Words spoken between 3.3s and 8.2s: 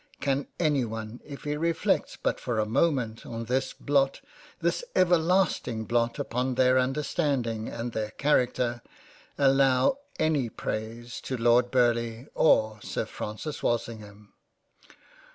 this blot, this everlast ing blot upon their understanding and their